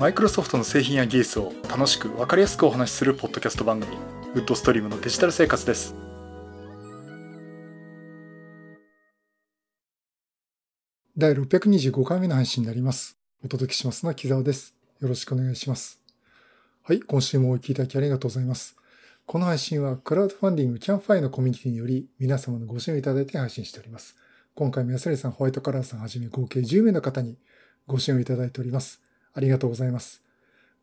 [0.00, 3.98] マイクロソフトの製品や技術を楽しく分かりやすくお話しするポッドキャスト番組
[4.32, 5.94] ウッドストリームのデジタル生活です。
[11.18, 13.18] 第625回目の配信になります。
[13.44, 14.74] お届けしますのは木沢です。
[15.00, 16.00] よろしくお願いします。
[16.82, 18.76] はい今週もお聞きいただきありがとうございます。
[19.26, 24.16] この配信はクラウドファンディングキャンファイのコミュニティにより皆様のご支援いただいて配信しております。
[24.54, 27.36] 今回も安成さん、ホワイトカラーさんはじめ合計10名の方に
[27.86, 29.02] ご支援をいただいております。
[29.32, 30.22] ありがとうございます。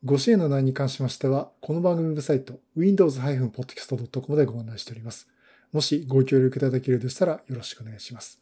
[0.04, 5.28] ご支援の内容に関しましては、この番組ウェブサイト、windows-podcast.com でご案内しております。
[5.74, 8.42] もしご協力いただけるとしたらよろしくお願いします。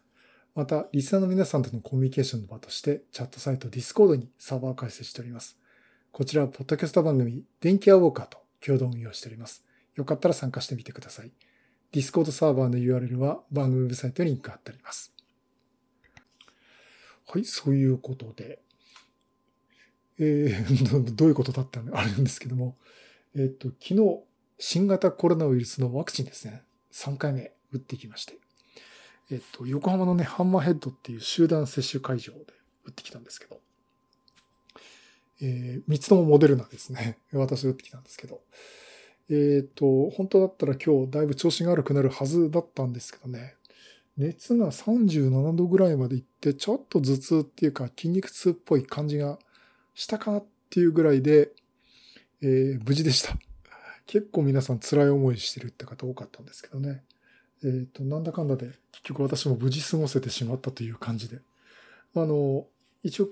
[0.54, 5.58] また、リスナーの皆さんとのコミュニケーションの場として、チャットサイト Discord にサーバーを開設しております。
[6.12, 9.66] こちらは、ポッドキャスト番組、電気アウォーカーと共同運用しております。
[9.96, 11.32] よかったら参加してみてください。
[11.92, 15.14] Discord サーバーの URL は番組ウェブサイトにリンク貼ってあります。
[17.28, 18.60] はい、そういうことで、
[20.20, 21.98] えー、 どういうことだったの？
[21.98, 22.78] あるんですけども、
[23.36, 24.20] えっ、と、昨日、
[24.58, 28.38] 新型コロナウイルスのワクチンですね、3回目打ってきまして、
[29.30, 32.40] えっ、と、横浜のね、ハンマーヘッドっていう集団接種会場で
[32.86, 33.60] 打ってきたんですけど、
[35.42, 37.18] えー、3つともモデルナですね。
[37.34, 38.42] 私打ってきたんですけど、
[39.30, 43.56] えっ、と、本当だったら今日だいぶ調子が悪くなるはずだったんですけどね、
[44.18, 49.40] 熱が37度ぐらいまでいって、ちょっと頭痛っていうか筋肉痛っぽい感じが
[49.96, 51.52] したかなっていうぐらいで、
[52.42, 53.38] えー、無事でした。
[54.06, 57.04] 結構皆さん辛い思いしてるって方多かったんですけどね。
[57.64, 61.40] えっ、ー、と、なんだかんだで結局私も無事過ごせてしまったという感じで。
[62.14, 62.68] あの、
[63.04, 63.30] 一応、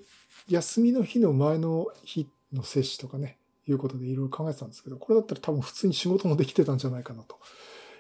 [0.50, 7.39] 休みの日の前の日の接種とかね、いうことでいろいろ考えてたんですけど、これだったら多分普通に仕事もできてたんじゃないかなと、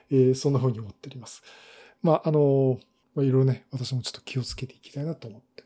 [0.09, 1.43] えー、そんな風に思っております。
[2.01, 2.79] まあ、あの、
[3.15, 5.62] まあ、いろいろね、私もちょっと気をつけていきたいなと思って。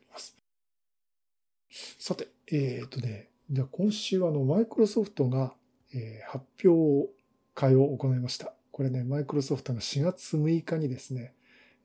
[1.70, 5.54] さて、えっ、ー、とね、では今週あの、マイクロソフトが、
[5.94, 7.10] えー、発表
[7.56, 8.54] 会を行いました。
[8.72, 11.34] これね、マイクロソフトが4月6日にですね、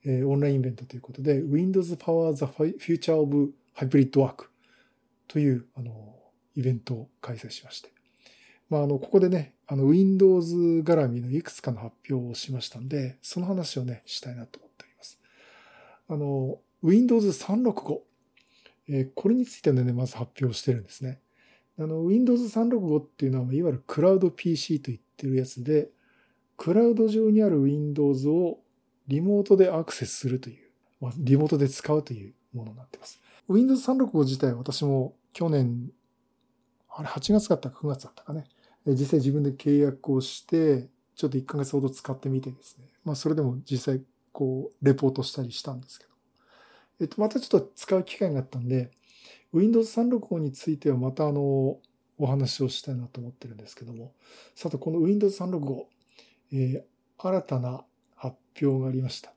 [0.04, 4.47] えー、オンラインイベントということで、Windows Power the Future of Hybrid Work
[5.28, 6.16] という、あの、
[6.54, 7.91] イベントを開催しまして。
[8.69, 15.21] まあ、あの、ここでね、あの、Windows 絡みのいくつかの発表をしましたんで、その話をね、したいなと思っております。
[16.09, 18.12] あの、Windows 365。
[18.92, 21.20] え、これについてね、まず発表してるんですね。
[21.78, 25.91] あの、Windows 365っていうのは、いわゆるクラウド PC と言ってるやつで、
[26.56, 28.60] クラウド上にある Windows を
[29.08, 30.70] リモートでアクセスするという、
[31.00, 33.20] まあ、リモートで使うというものになってます。
[33.48, 35.91] Windows 365自体私も去年、
[36.88, 38.44] あれ8月だったか9月だったかね、
[38.86, 42.88] 実際自分で契約をして、ちょっと1ヶ月ほど使ってみてですね。
[43.04, 46.12] まあそれでも実際こう、レポートしたりしたんですけど。
[47.00, 48.91] えっと、またちょっと使う機会があったんで、
[49.53, 51.78] Windows 365についてはまたあの、
[52.19, 54.12] お話をしたいなと思ってるんですけども。
[54.54, 55.84] さて、この Windows 365、
[56.53, 56.82] えー、
[57.19, 59.32] 新たな発表がありました。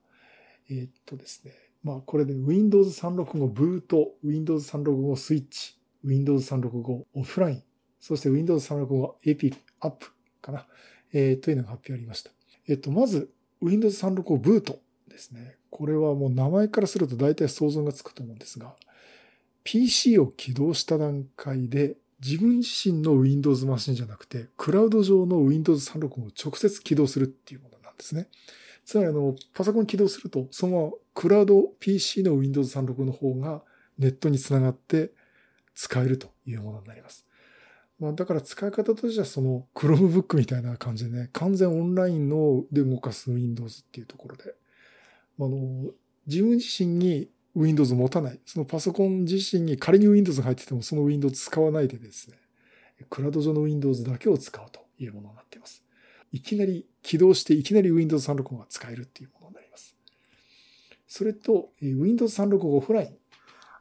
[0.70, 1.54] えー、っとですね。
[1.84, 7.64] まあこれで Windows 365ブート、Windows 365スイッチ、Windows 365オフライン
[8.00, 10.12] そして Windows 365 AP アップ
[10.42, 10.68] かな、
[11.12, 12.30] えー、というのが発表ありました。
[12.68, 14.80] えっと、まず Windows 365ブート
[15.16, 15.56] ですね。
[15.70, 18.76] これはもう名前からすると大体想像がつくと思うんですが、
[19.64, 28.28] PC を起動した段階で自分自身の Windows マシンじゃなくて、クラウド上の Windows 365を直接起動するっていうものなんですね。
[28.84, 33.64] つまりあの、パソコン起動すると、そのクラウド PC の Windows 365の方が
[33.98, 35.12] ネットにつながって
[35.74, 37.26] 使えるというものになります。
[38.00, 44.54] まあ、だから使い方としてはその Chromebook みたいな感じでね、完全オンラインので動かす Windows っていうところで、
[45.40, 45.92] あの、
[46.28, 48.40] 自分自身に Windows 持たない。
[48.46, 52.38] そのパソコン自身に仮に Windows が入っててもその Windows 使わないでですね、
[53.10, 55.84] クラウド上の Windows だけを使うというものになっています。
[56.32, 59.96] いきなり起動していきなり Windows 365が使えるっていうものになります。
[61.08, 63.18] それと、Windows 365オフライン。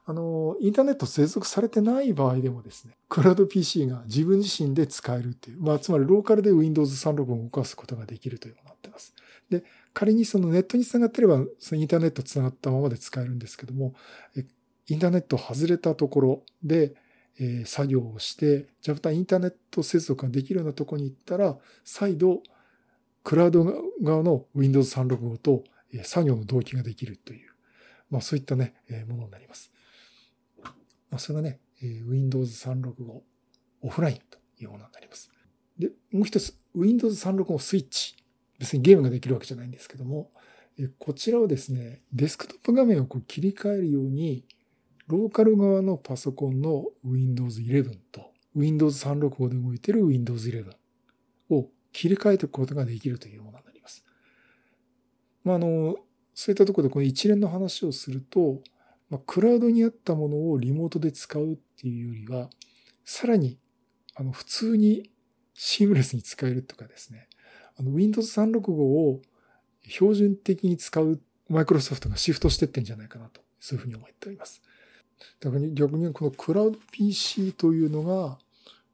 [0.07, 9.15] あの、インターネット接続されてない場合でもですね、クラウド PC が自分自身で使えるっていう、まあ、つまりローカルで Windows 365を動かすことができるというものになっています。
[9.49, 13.95] で、仮にそのネットにつながってれば、そのインターネットつながったままで使えるんですけども、
[14.89, 16.95] インターネット外れたところで、
[17.39, 22.43] え、作業をして、じゃあまたインターネット接続ができるようなところに行ったら、再度、
[23.23, 23.65] クラウド
[24.03, 25.65] 側の Windows 365と
[26.03, 27.51] 作業の同期ができるという、
[28.11, 29.73] まあそういったね、えものになります。
[30.63, 33.21] まあ、それがね、Windows 365
[33.83, 35.31] オフラインというものになります。
[35.79, 38.17] で、もう一つ、Windows 365スイッチ。
[38.59, 40.31] 別にゲームができるわけじゃないんですけども、
[40.99, 44.45] こちらをですね、デスクトップ画面をこう切り替えるように、
[45.07, 50.71] ローカル側のパソコンの Windows 11と Windows 365で動いている Windows 11
[51.51, 54.05] を切り替えていくことができるというものになります。
[55.45, 55.97] まあ、あの、
[56.35, 58.63] そういったところでこの一連の話をすると、
[59.11, 62.51] まあ、クラウドにあったものをリモートで使うっていうよりは、
[63.05, 63.59] さらに、
[64.15, 65.11] あの、普通に
[65.53, 67.29] シームレスに使えるとかですね、
[67.79, 69.21] あの、Windows 365を
[69.89, 74.63] 標準的に使うマイクロソフトがシフトしてってんじゃないかなと、そういうふうに思っております。
[75.41, 78.39] だから逆にこのクラウド PC というのが、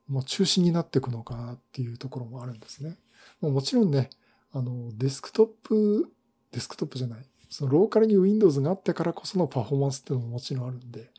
[0.08, 2.96] まあ、中心になっていくのかなっていうところもあるんですね。
[3.40, 4.10] もちろんね、
[4.52, 6.10] あの、デスクトップ、
[6.52, 11.10] デスクトップじゃない、そのローカルに Windows があってからこそのパフォーマンスっていうのももちろんあるんで、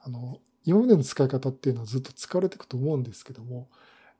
[0.00, 3.68] あの、今までの使い方っていうのはずっと使われていくと思うんですけども、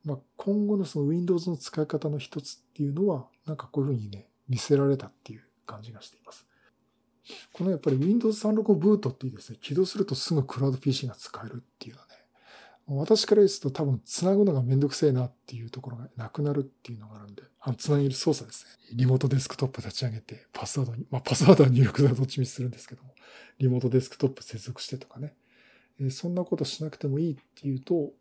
[0.07, 6.47] まあ、今後のその Windows の使い方の一つっていうのは、なんかこういうふうにね、見せられたっていう感じがしています。
[7.53, 12.15] このやっぱり Windows 365ブートっていうですね、起動するとすぐクラウド PC が使えるっていうのはね、
[12.89, 18.71] 私からですと多分繋ぐのがめんどくせえなっていうところがなくなるっていうのがあるんで、あの、繋げる操作ですね。
[18.95, 23.13] リモートデスクトップ立ち上げて、パスワードに、まあパスワードは入力だどっちみちするんですけども、
[23.59, 25.35] リモートデスクトップ接続してとかね、
[26.11, 28.13] そんなことしなくてもいいっていうと、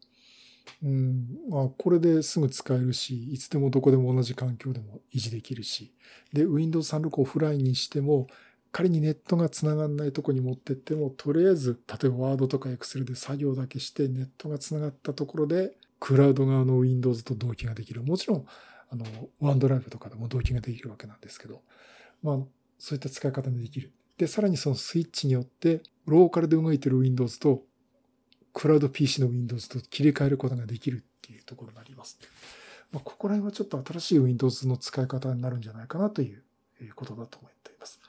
[0.84, 5.94] うん、まあ、これですぐ使えるし、いつでもどこでも同じ環境でも維持できるし、
[6.34, 8.28] で、Windows 365オフラインにしても、
[8.72, 18.04] 仮にネットが繋がらないとこに持ってっても、とりあえず、例えばワードとか Excel で作業だけして、ネットが繋がったところで、クラウド側の Windows と同期ができる。
[18.04, 18.46] もちろん、
[18.90, 19.06] あの、
[19.40, 21.62] ワンドライブとかでも同期ができるわけなんですけど、
[22.22, 22.38] まあ、
[22.78, 23.94] そういった使い方もできる。
[24.18, 27.64] で、さらにそのスイッチによって、ローカルで動いてる Windows と、
[28.56, 32.18] クラウド PC の Windows と切り替えることができるっていうところになります。
[32.94, 36.42] まあ、ここら辺はちょっと新しい Windows の使い方になるんじゃないかなという
[36.96, 38.00] ことだと思っています。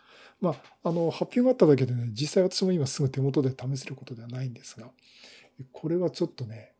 [0.41, 4.89] まあ、あの、発表があっただけでね、実際私も今すぐ手元で試せることではないんですが、
[5.73, 6.73] これはちょっとね、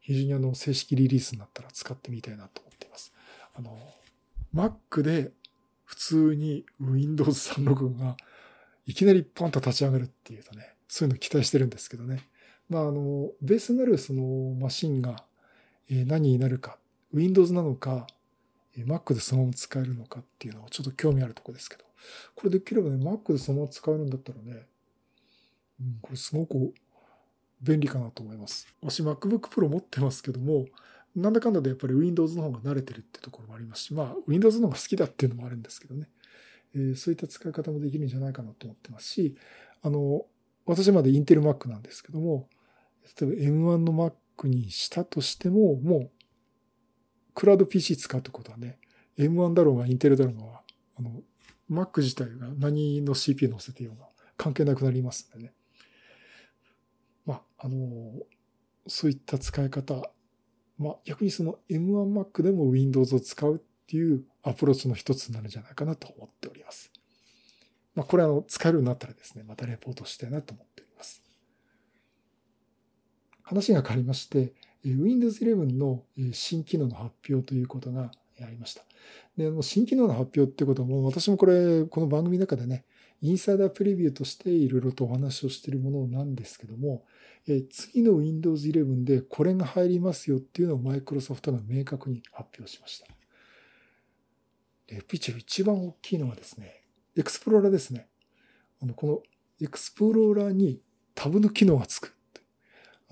[0.00, 3.14] 非常にあの、正式リリースになったら使ってみたいなと思っています。
[3.54, 3.78] あの、
[4.54, 5.32] Mac で
[5.84, 8.18] 普通に Windows 365が
[8.84, 12.28] いきなりポンと立ち上がるっていうとね、そういうの期待してるんですけどね。
[12.72, 15.24] まあ、あの、ベースになるそのマシンが
[15.90, 16.78] 何になるか、
[17.12, 18.06] Windows なのか、
[18.78, 21.84] Mac でそのまま使えるのかっていうのはちょっと興味あるところですけど。
[22.34, 24.66] これできればね、Mac でそのまま使えるんだったらね、
[25.80, 26.72] うん、これすごく
[27.60, 28.66] 便利かなと思います。
[28.82, 30.64] 私 MacBook Pro 持ってますけども、
[31.14, 36.08] なんだかんだでやっぱり Windows の方が慣れてるってところもありますし、まあ Windows の方が好きだっていうのもあるんですけどね。
[36.74, 39.36] えー、そういった使い方もできるんじゃないかなと思ってますし、
[39.82, 40.24] あの、
[40.64, 42.48] 私までインテル Mac なんですけども、
[43.20, 46.10] 例えば M1 の Mac にしたとしても、もう、
[47.34, 48.78] クラウド PC 使うってことはね、
[49.18, 50.62] M1 だろうがインテルだろうが、
[50.98, 51.22] あの、
[51.70, 54.06] Mac 自体が何の CPU 乗せてようが
[54.36, 55.52] 関係なくなりますんでね。
[57.24, 58.12] まあ、あの、
[58.86, 60.10] そういった使い方、
[60.78, 66.90] まあ、逆にその M1Mac でも Windows を使うっていうアプローチの一つになるんじゃないかなと思っております。
[67.94, 70.82] まあ、これあの、使えるようになったらですね、またレポートしたいなと思って。
[73.52, 74.52] 話が変わりまして、
[74.84, 76.02] Windows 11の
[76.32, 78.10] 新機能の発表ということが
[78.40, 78.82] ありました。
[79.36, 82.84] で、新機能の発表ってことも、私もこれ、この番組の中でね、
[83.20, 87.04] インサイダープレビューとしていろいろとお話をしているものなんですけども、
[87.46, 93.06] え次の Windows 11でこれが入りますよっていうのをマイクロソフトが明確に発表しました。
[94.88, 96.82] で、ピッチャー一番大きいのはですね、
[97.16, 98.08] エクスプローラーですね。
[98.82, 99.22] あの、この
[99.60, 100.80] エクスプローラーに
[101.14, 102.16] タブの機能がつく。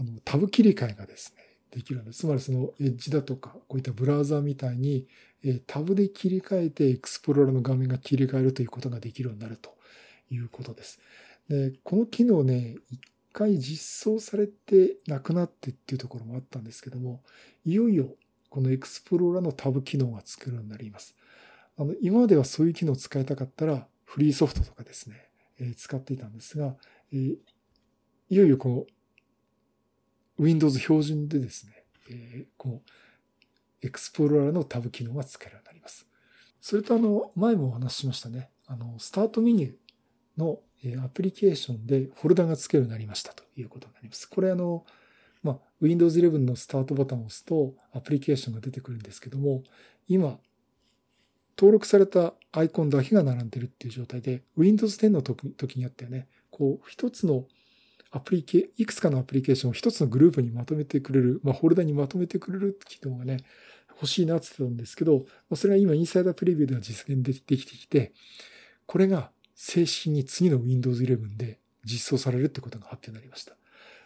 [0.01, 2.21] あの、タブ切り替えがですね、できるんです。
[2.21, 5.07] つまりそのエッジだとか、こういったブラウザーみたいに、
[5.45, 9.77] えタブで切り替えてエクスプローラーの画面が切り替えるということができるようになると
[10.31, 11.01] いうことです。
[11.49, 13.01] で、この機能ね、一
[13.33, 17.23] 回実装されてなくなってっていうところもあったんですけども、
[17.65, 18.17] いよいよ
[18.49, 21.15] このエクスプローラーのタブ機能が作るようになります。
[21.77, 25.29] あの、今まではそういう機能を使いたかったら、フリーソフトとかですね、
[25.59, 26.77] え、使っていたんですが、
[27.13, 28.87] え、いよいよこの
[30.41, 32.81] Windows 標準でですね、え、この
[33.83, 36.07] エクスプローラーのタブ機能が使えるようになります。
[36.61, 38.51] それとあの、前もお話ししましたね。
[38.67, 40.61] あの、スタートメニューの
[41.05, 44.29] アプリケーションでフォルダが付けるようになりましたということになります。
[44.29, 44.85] これあの、
[45.43, 49.63] まあ、Windows 11のスタートボタンを押すとアプリケーションが出てくるんですけども、
[50.09, 50.39] 今、
[51.59, 57.45] 登録されたアイコンだけが並んでるっていう状態で、Windows 10の時にあったよね、こう、一つの
[58.11, 63.39] アプリケ、いくつかのアプリケーションを一つのグループにまとめてくれる、まあ、フォルダにまとめてくれる機能がね、
[64.01, 68.13] 欲しいなって言ってたんですけど、それが今インサイダープレビューでは実現できてきて、
[68.87, 73.57] これが正式に次の Windows 11で実装されるってことが発表になりました。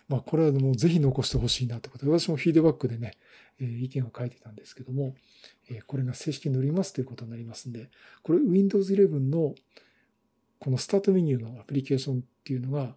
[0.08, 3.12] まあ、これはもうぜひ残してほしいなってことで、私もフィードバックでね、
[3.60, 5.14] えー、意見を書いてたんですけども、
[5.70, 7.88] えー、これが正式に乗りますということになりますんで、
[8.22, 9.54] これ Windows 11の
[10.58, 12.94] このスタートメニューのアプリケーションっていうのが、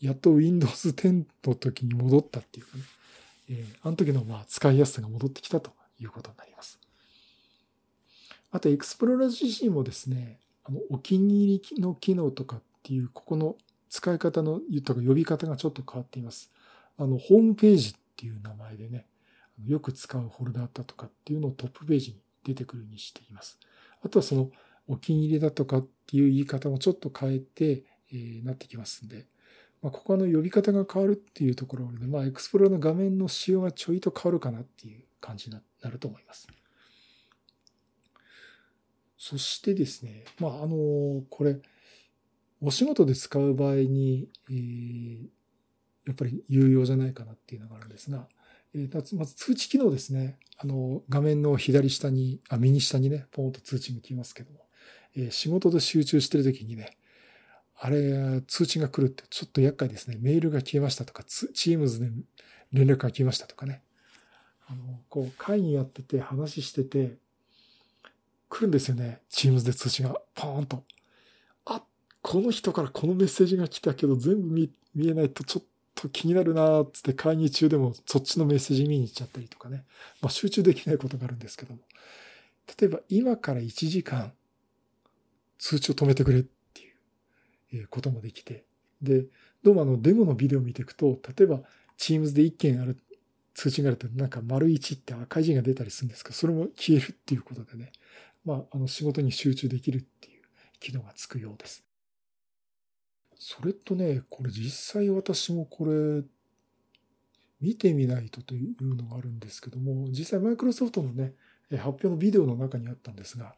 [0.00, 2.84] やっと Windows 10の時に戻ったっていうかね、
[3.50, 6.78] えー、あの時のまあ使いやすさが戻ってきたということになります。
[8.50, 13.56] あと、エクスプローラー自身もですね、あの、お気に入りの機能とかっていう、ここの
[13.90, 16.50] 使い方の、とか呼び方がちょっと変わっています。
[16.96, 19.06] あの、ホームページっていう名前でね、
[19.66, 23.58] よく使うフォルダだとかっていうのをトップページに出てくるにしています。
[24.02, 24.50] あとはその、
[24.86, 29.26] お気に入りだとかっていう言い方もちょっと変えて、えー、なってきますんで、
[29.82, 36.48] まあ、ここの呼び方が変わるっていうところで、まあ、エクスプロの画面の仕様がちょいと変わるかなっていう感じになると思います。
[39.16, 41.58] そしてですね、まあ、あの、これ、
[42.60, 45.18] お仕事で使う場合に、えー、
[46.06, 48.28] やっぱり有用じゃないかなっていうのがあるんですが、
[48.74, 50.38] えー、まず通知機能ですね。
[50.56, 54.66] あの、画面の左下に、あ、右下にね、ポンと通知が来ますけども、
[55.14, 56.96] えー、仕事で集中してるときにね、
[57.80, 60.16] あれ、通知が来るってちょっと厄介ですね。
[60.20, 62.10] メールが消えましたとか、チームズで
[62.72, 63.82] 連絡が消えましたとかね。
[64.66, 67.16] あの、こう、会議やってて話してて、
[68.48, 69.20] 来るんですよね。
[69.28, 70.84] チームズで通知がポーンと。
[71.66, 71.82] あ、
[72.22, 79.84] この人からこのメッセージが来たけど全部見見えないとちょっと気になるなーっつって会議中でもそっちのメッセージ見に行っちゃったりとかね。
[80.20, 81.80] まあ集中できないことがあるんですけども。
[82.80, 84.32] 例えば今から1時間
[85.58, 86.44] 通知を止めてくれ
[87.88, 88.64] こともできて。
[89.02, 89.26] で、
[89.62, 91.60] どうもあのデモのビデオを見ていくと、例えば
[91.98, 92.98] Teams で1件ある
[93.54, 97.92] 通知があるとなんか丸1って赤い字が出たりするんですけど、それも消えるっていうことでね。
[98.44, 100.42] まあ、あの仕事に集中できるっていう
[100.80, 101.84] 機能がつくようです。
[103.34, 106.22] それとね、これ実際私もこれ、
[107.60, 111.34] 見てみないとというのがあるんですけども、実際マイクロソフトのね、
[111.72, 113.54] 発表のビデオの中にあったんですが、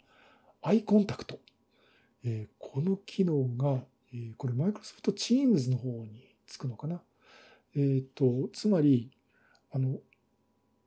[0.63, 1.39] アイコンタクト。
[2.25, 7.03] えー、この機能が、え、これマイクロソフト Teams の方につくのかな？
[7.77, 9.11] えっ、と、つまり、
[9.71, 9.99] あの、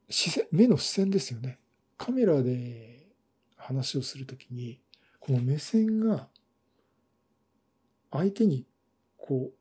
[0.09, 1.59] 視線、目の視線ですよね。
[1.97, 3.07] カメラで
[3.55, 4.81] 話をするときに、
[5.19, 6.27] この目線が
[8.11, 8.65] 相手に
[9.17, 9.53] こう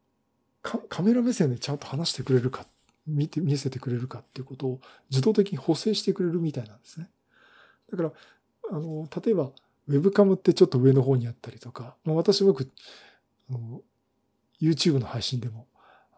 [0.89, 2.67] カメラ目線でちゃんと話してくれるか、
[3.07, 7.09] 見て、見せてくれるかっていうことを自動的に補正してくれるみたいなんですね。
[7.91, 8.13] だから、
[8.71, 9.51] あの、例えば、
[9.89, 12.69] ウェブカムってちょっと上の方にあったりとか、まあ、私僕、
[13.59, 13.83] の、
[14.61, 15.67] YouTube の配信でも、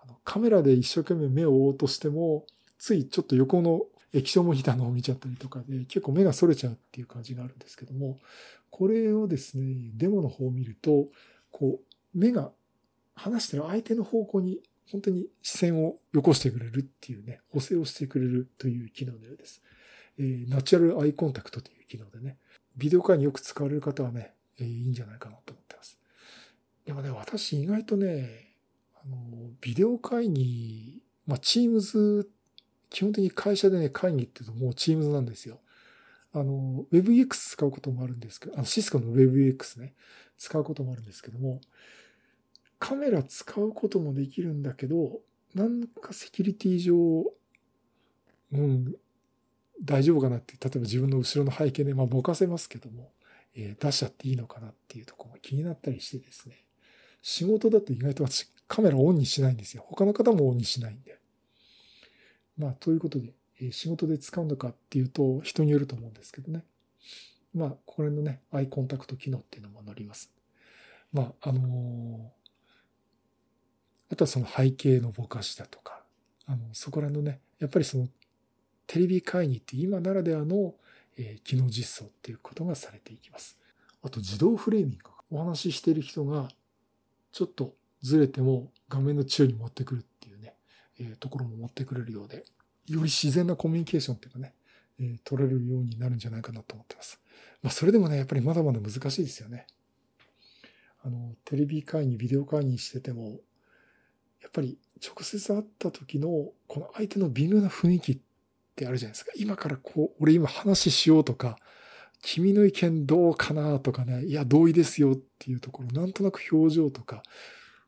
[0.03, 2.45] あのカメラで一生懸命目を追おうとしても、
[2.79, 8.19] ついちょっと横の液晶モニターの方を見ちゃったりとかで、結構目が逸れちゃうっていう感じがあるんですけども、
[8.71, 11.07] これをですね、デモの方を見ると、
[11.51, 12.53] こう、目が
[13.15, 14.61] 離してる相手の方向に
[14.91, 19.63] 本当に視線をよこしてくれるっていうね、補正をしてくれるという機能のようです。
[20.19, 22.37] えー、ナチュラルアイコンタクトという機能でね、
[22.77, 25.99] ビデオ会によく使われる方はね、えー、いいんじゃないかなと思ってます。
[26.85, 28.57] でもね、私意外とね、
[29.03, 32.27] あの、ビデオ会議、まあ、Teams
[32.91, 35.61] 基本的に会社でね、会議って言うともう Teams なんですよ。
[36.33, 39.95] あの、WebEX 使うこともあるんですけど、あの、シスコの WebEX ね、
[40.39, 41.61] 使うこともあるんですけども、
[42.79, 45.21] カメラ使うこともできるんだけど、
[45.55, 47.25] なんかセキュリティ上、
[48.53, 48.95] うん、
[49.83, 53.13] 大丈夫かなって、例えば自分の後ろの背景で、まあ、ぼかせますけども、
[53.57, 56.64] えー、出しちゃっていいのかなっていうところが気になったりしてですね、
[57.27, 59.83] 仕事だと意外と私カメラオンにしないんですよ。
[59.89, 61.19] 他の方もオンにしないんで。
[62.59, 66.65] まあ、ということで、え仕事で使うのかっていうと、人によると思うんですけどね。
[67.55, 70.31] まあ、これのね、アイコンタクト機能っていうのも載ります。
[71.15, 76.05] まあ、あのー、あとはその背景のぼかしだとか、
[76.45, 78.07] あの、そこら辺のね、やっぱりその、
[78.87, 80.75] テレビ会議って今ならではの、
[81.17, 83.57] えー、機能実装っていうことがされていきます。
[84.03, 85.05] あと、自動フレーミング。
[85.31, 86.49] お話ししている人が、
[87.35, 90.55] ちょっとずれても画面の中に持ってくるっていうね
[91.01, 92.45] えところも持ってくれるようで、
[92.87, 94.55] より自然なコミュニケーションっていうかね、
[95.01, 97.21] え取れるようになるんじゃないかなと思ってます。
[97.61, 99.67] まあ、それでもね、やっぱりまだまだ難しいですよね。
[101.03, 103.41] あの、テレビ会議、ビデオ会議してても、
[104.41, 106.29] やっぱり直接会った時の、
[106.69, 108.19] この相手の微妙な雰囲気っ
[108.77, 109.33] てあるじゃないですか。
[109.37, 111.59] 今からこう、俺今話しようとか、
[112.27, 117.23] 君の意見どうかなとかね、いや、同意ですよっていうところ、なんとなく表情とか、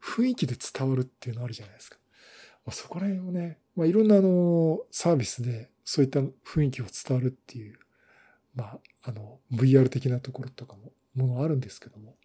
[0.03, 1.97] 雰囲気で伝わるっていうのあるじゃないですか。
[2.67, 7.79] まあ、そこら辺をね、まあ、いろんなあの、サービスでそういった雰囲気を伝わるっていう、
[8.55, 12.17] まあ、あの、VR 的なところとかも、ものあるんですけども、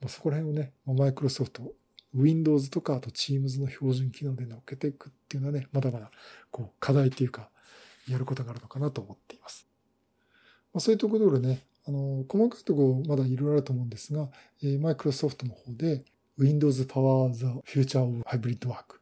[0.00, 1.72] まあ、そこら辺をね、マイクロソフト
[2.14, 6.10] Windows とか、あと Teams の標準機能で乗っけていくっていうのはね、まだまだ、
[6.50, 7.48] こう、課題っていうか、
[8.08, 9.68] やることがあるのかなと思っています。
[10.74, 14.28] まあ、そういうところでね、あの、細かいところまだいろいろあると思うんですが、
[14.62, 16.04] えー、マイクロソフトの方で
[16.36, 18.96] Windows Power the Future of Hybrid Work、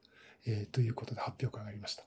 [0.47, 2.05] えー、ということで発表会がありました。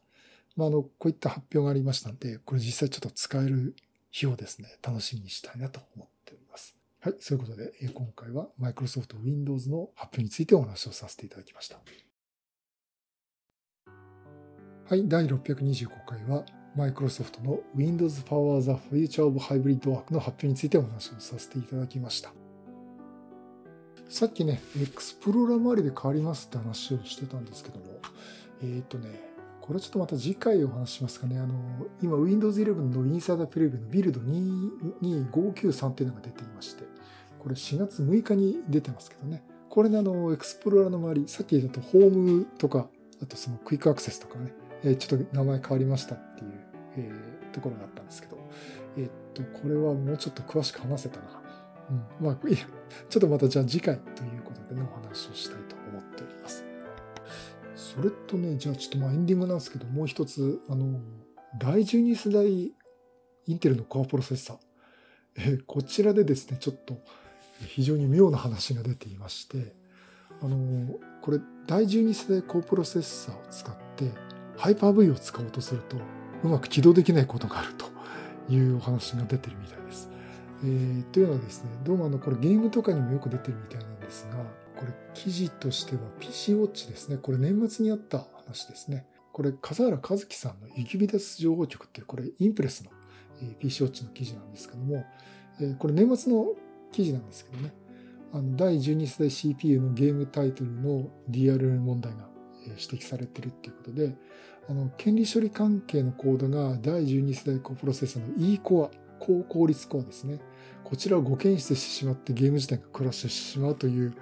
[0.56, 3.76] まあ、あの、こういった発表がありましたんで、これ実際ちょっと使える
[4.12, 6.76] 日をですね、楽しみにしたいなと思っております。
[7.02, 11.80] はい、そういうことで、えー、今回はマイクロソフト Windows の発表についてお話をさせていただきました。
[14.88, 16.46] はい、第625回は
[16.76, 22.34] マイクロソフトの Windows Power the Future of Hybrid Work の発表についてお話をさせていただきました。
[24.10, 27.86] さっきね、エクスプローラー周りで変わりますって話をしてたんですけども、
[28.62, 29.08] えっ、ー、とね、
[29.62, 31.40] これちょっとまた次回お話しますかね。
[31.40, 31.56] あの、
[32.04, 36.84] 今 Windows 11のインサイダープレビューのビルド22593っていうのが出ていまして、
[37.40, 39.44] これ4月6日に出てますけどね。
[39.70, 42.90] これね、あの、エクスプローラーの周り、さっき言ったとホームとか、
[43.24, 44.54] あとそのクイックアクセスとかね、
[44.84, 46.65] えちょっと名前変わりましたっていう
[46.98, 48.38] えー、ところがあったんですけど、
[48.98, 51.42] えー、っと、これはもうちょっと詳しく話せたな。
[51.90, 52.26] うん。
[52.26, 52.58] まあ、いや、
[53.10, 56.64] ちょっとまたじゃあ次回ということでね、お話をしたいと思っております。
[57.76, 61.00] それとね、じゃあちょっとまあエンディングなんですけど、もう一つ、あの、
[61.58, 62.74] 第12世代
[63.48, 64.58] インテルのコアプロセッサー。
[65.38, 66.98] えー、こちらでですね、ちょっと
[67.68, 69.76] 非常に妙な話が出ていまして、
[70.42, 74.12] あの、これ第12世代コアプロセッサーを使って、
[74.58, 75.98] ハイパー V を使おうとすると、
[76.46, 77.86] うまく起動できないことがあると
[78.52, 80.10] いうお話が出てるみたいです。
[80.64, 84.38] えー、というのはですね、どうもあの、これゲームとかにもよく出てるみたいなんですが、
[84.78, 87.18] これ記事としては PC ウォッチですね。
[87.18, 89.08] これ年末にあった話ですね。
[89.32, 92.92] これ、笠原和樹さんのユキビダス情報局っていう、これインプレスの
[93.60, 95.06] PC ウォッチの記事なんですけども、
[95.80, 96.54] これ年末の
[96.92, 97.74] 記事なんですけどね、
[98.34, 102.35] あの第12世代 CPU のゲームタイトルの DRM 問題が
[102.70, 104.16] 指摘されてるっていうことで、
[104.70, 110.40] あの、権利処理関係のコードが第12世代コプロセッサーの E コア、高効率コアですね。
[110.84, 114.14] こちらを誤検出してしまってゲーム自体がクラッシュしてしまうという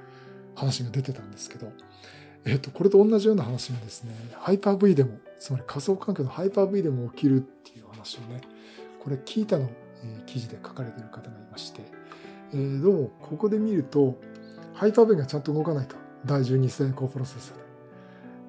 [0.56, 1.72] 話が出てたんですけど、
[2.46, 8.42] えっ、と、これと同じような話がですね、ハイパー V でも、つまり仮想環境のハイパー V でも起きるっていう話をね、
[9.00, 9.70] これキータの
[10.06, 11.82] え記事で書かれている方がいまして、
[12.54, 14.20] え、どうもここで見ると、
[14.74, 15.96] ハイパー V がちゃんと動かないと。
[16.26, 17.63] 第12世代コプロセッサーで。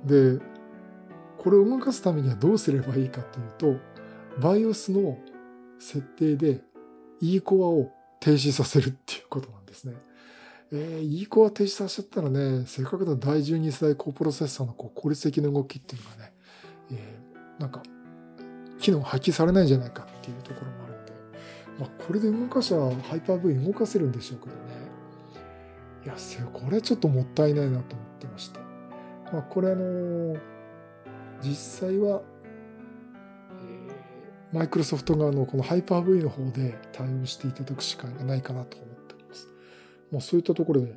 [0.05, 0.39] で、
[1.39, 3.81] これを動かすためにはどうすればいいかというと、
[4.41, 5.19] BIOS の
[5.79, 6.61] 設定で
[7.21, 9.95] E コアを停止させるっていうことなんですね。
[10.73, 16.33] えー、E コア停止させちゃったらね、せっかくの第12世代高プロセッサーのこう効率的な動きっていうのがね、
[16.93, 17.83] えー、なんか、
[18.81, 21.13] 機能発揮されないんじゃないかっていうところもあるんで、
[21.79, 24.75] まあ、これで動かしゃハイパー V 動かせるんでしょうけどね。
[26.05, 26.15] いや、
[26.53, 28.64] これはちょっともったいないなと思ってまして。
[29.35, 30.37] まあ、これあの
[31.43, 32.23] 実際は、
[34.53, 39.49] マイクロソフト側のこのハイパー V の方で対応していただくしかないかなと思っております。
[40.13, 40.95] もうそういったところで、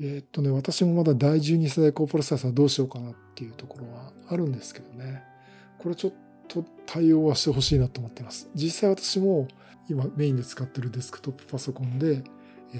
[0.00, 5.22] えー、っとね、私もまだ第12世代コープロセッサーどうしようかなっていうところはあるんですけどね。
[5.78, 6.12] これちょっ
[6.48, 8.48] と対応はしてほしいなと思っています。
[8.54, 9.48] 実際私も
[9.90, 12.24] 今メインで使ってるデスクトップパソコンで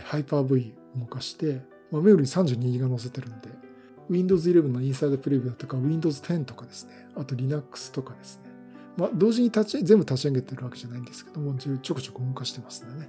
[0.05, 3.70] ハイパー V 動かして、まあ、メモリー32が載せてるんで、
[4.11, 8.51] Windows 11のインサイドプレビューだとか Windows 10とかですね、あと Linux とかですね。
[8.97, 13.09] まあ、同時に立ち、全部立ち上げてるわけじゃないんですけども、ちょくちょく動かしてますんでね。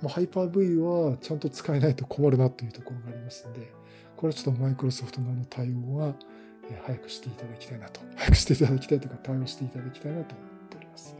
[0.00, 3.70] もう Hyper-V はちゃんと使えないと困るなというところがありますんで、
[4.16, 6.14] これはちょっとマイクロソフトの対応は
[6.84, 8.00] 早くしていただきたいなと。
[8.16, 11.14] 早くしていただきたいというか対応していただきたいなと思っております。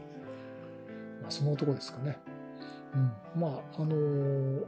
[1.21, 2.17] まあ、そのとこですかね。
[3.35, 3.41] うん。
[3.41, 4.65] まあ、あのー、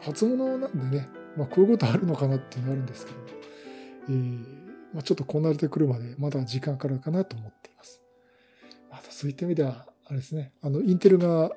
[0.00, 3.18] 初物なんでね、まあ、こういうことあるのかなっていうのがあるんですけど、
[4.08, 4.38] えー、
[4.92, 8.00] まあ、ちょっとこなれてくるまでまだ時間かかるかなと思っています。
[8.90, 11.50] またそういった意味では、あれですね、あの、インテルが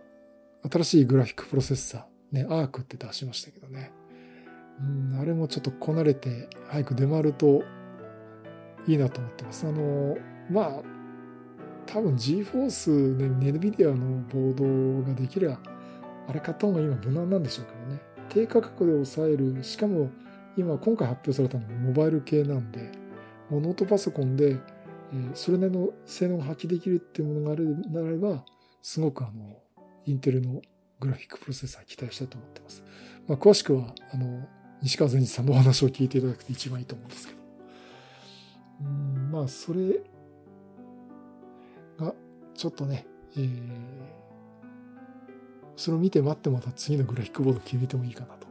[0.70, 3.92] 新しいグラフィックプロセッサー、ね、アークって出しましたけどね。
[4.80, 7.64] うん、あれもちょっとこなれて早く出回ると
[8.88, 9.68] いいなと思ってます。
[9.68, 10.18] あの、
[10.50, 10.84] まあ、
[11.86, 15.60] 多分 GForce ね、NVIDIA のボードができれば、
[16.28, 18.09] あれ買った方が今無難なんでしょうけどね。
[18.30, 20.10] 低価格で抑える、しかも
[20.58, 22.92] 今今回発表されたのはモバイル系なんで、
[23.50, 24.58] もうノートパソコンで、
[25.34, 28.46] それなりの性能を発揮できるっていうものがあるならば、
[28.82, 29.58] すごくあの、
[30.06, 30.62] インテルの
[31.00, 32.84] グラフィックプロセッサー期待したいと思ってます。
[33.28, 34.48] まあ、詳しくは、あの、
[34.82, 37.40] 西川善治さんのお話を聞いていただくと一番いいと思うんですけど。
[38.82, 40.02] うん、まあ、それ
[41.98, 42.14] が、
[42.54, 43.50] ちょっとね、えー、
[45.80, 48.50] それを見て待ってまた次のグラフィックボード決めてもいいかなと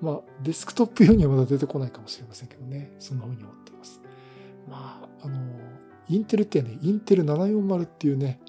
[0.00, 2.90] まあ、デスクトップ用にはまだ出てこないかもしれませんけどね。
[2.98, 4.00] そんな風に思っています。
[4.68, 5.38] まあ、あの、
[6.08, 8.40] インテルってね、インテル740っていうね、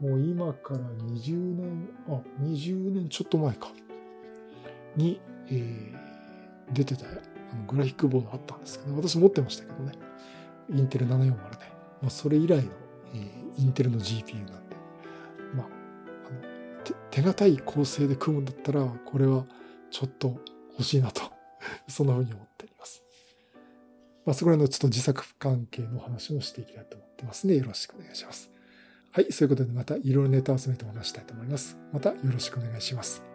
[0.00, 3.72] もう今から20年、あ、20年ちょっと前か。
[4.96, 7.08] に、えー、出てたあ
[7.56, 9.92] のグラフィックボードあったんですけど、私持ってましたけどね。
[10.70, 11.34] インテル740ね。
[12.00, 12.70] まあ、それ以来の、
[13.14, 14.61] えー、インテルの GPU なんで、まあ、あの
[17.10, 19.44] 手堅い構成で組むんだったら、これは
[19.90, 20.38] ちょっと
[20.72, 21.22] 欲しいなと、
[21.88, 23.02] そんな風に思っております。
[24.24, 28.50] まあ、そこら辺のちょっと自作関係の話をしていきたいと思ってますので、よろしくお願いします。
[29.10, 31.76] はい、そういうことでまたいろいろネタを集めてお話したいと思います。
[31.92, 33.31] またよろしくお願いします。